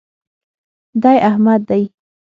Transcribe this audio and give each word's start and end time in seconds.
دی 1.03 1.17
احمد 1.29 1.61
دئ. 1.69 1.83